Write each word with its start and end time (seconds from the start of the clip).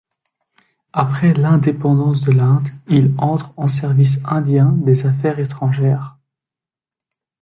Après 0.93 1.31
l'indépendance 1.35 2.21
de 2.21 2.31
l'Inde, 2.31 2.67
il 2.87 3.13
entre 3.19 3.53
en 3.55 3.67
service 3.67 4.25
indien 4.25 4.71
des 4.71 5.05
Affaires 5.05 5.37
étrangères. 5.37 6.17